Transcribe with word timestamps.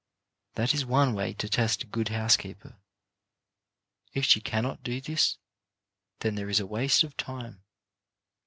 That 0.55 0.73
is 0.73 0.83
one 0.83 1.13
way 1.13 1.31
to 1.35 1.47
test 1.47 1.83
a 1.83 1.85
good 1.85 2.07
housekeeper. 2.09 2.79
If 4.15 4.25
she 4.25 4.41
cannot 4.41 4.81
do 4.81 4.99
this, 4.99 5.37
then 6.21 6.33
there 6.33 6.49
is 6.49 6.59
a 6.59 6.65
waste 6.65 7.03
of 7.03 7.15
time. 7.17 7.61